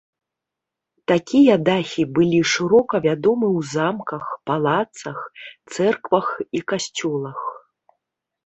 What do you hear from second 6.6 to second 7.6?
касцёлах.